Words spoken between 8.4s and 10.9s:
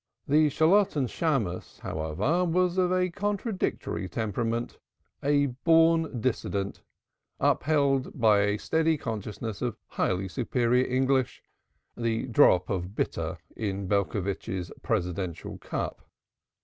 steady consciousness of highly superior